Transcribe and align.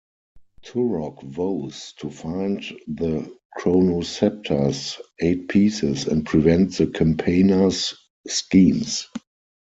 Turok 0.65 1.21
vows 1.21 1.93
to 1.99 2.09
find 2.09 2.59
the 2.87 3.37
Chronoscepter's 3.59 4.97
eight 5.19 5.47
pieces 5.47 6.07
and 6.07 6.25
prevent 6.25 6.75
the 6.75 6.87
Campaigner's 6.87 7.93
schemes. 8.27 9.07